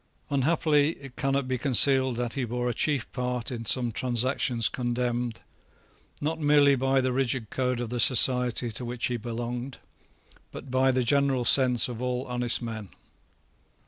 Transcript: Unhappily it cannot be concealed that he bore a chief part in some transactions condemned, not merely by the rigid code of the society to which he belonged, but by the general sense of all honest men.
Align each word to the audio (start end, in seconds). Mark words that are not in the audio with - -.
Unhappily 0.31 0.93
it 0.95 1.15
cannot 1.15 1.47
be 1.47 1.59
concealed 1.59 2.15
that 2.17 2.33
he 2.33 2.43
bore 2.43 2.67
a 2.67 2.73
chief 2.73 3.11
part 3.11 3.51
in 3.51 3.65
some 3.65 3.91
transactions 3.91 4.67
condemned, 4.67 5.41
not 6.19 6.39
merely 6.39 6.73
by 6.73 6.99
the 7.01 7.13
rigid 7.13 7.51
code 7.51 7.79
of 7.79 7.89
the 7.89 7.99
society 7.99 8.71
to 8.71 8.83
which 8.83 9.05
he 9.05 9.17
belonged, 9.17 9.77
but 10.49 10.71
by 10.71 10.89
the 10.89 11.03
general 11.03 11.45
sense 11.45 11.87
of 11.87 12.01
all 12.01 12.25
honest 12.25 12.63
men. 12.63 12.89